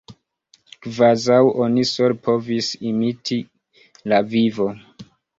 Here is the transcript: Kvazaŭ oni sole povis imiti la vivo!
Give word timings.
Kvazaŭ 0.85 1.41
oni 1.65 1.83
sole 1.89 2.15
povis 2.29 2.69
imiti 2.91 3.37
la 4.15 4.19
vivo! 4.33 4.67